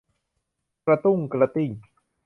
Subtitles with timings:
[0.85, 1.71] กระตุ้งกระติ้ง